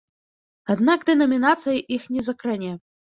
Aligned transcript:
Аднак 0.73 1.05
дэнамінацыя 1.09 1.77
іх 1.97 2.09
не 2.17 2.21
закране. 2.29 2.73